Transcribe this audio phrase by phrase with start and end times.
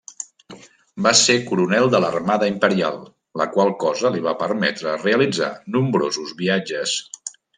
[1.07, 2.97] Va ser coronel de l'Armada Imperial,
[3.43, 6.99] la qual cosa li va permetre realitzar nombrosos viatges.